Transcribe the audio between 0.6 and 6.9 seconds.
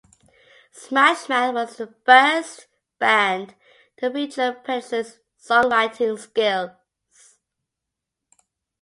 Smashmouth was the first band to feature Pedersen's songwriting skills.